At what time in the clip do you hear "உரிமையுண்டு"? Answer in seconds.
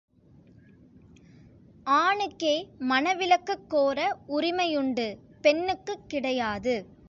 4.27-5.07